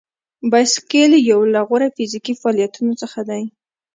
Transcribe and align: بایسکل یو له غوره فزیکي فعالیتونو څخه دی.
بایسکل 0.51 1.11
یو 1.31 1.39
له 1.53 1.59
غوره 1.67 1.87
فزیکي 1.95 2.33
فعالیتونو 2.41 2.93
څخه 3.01 3.19
دی. 3.29 3.43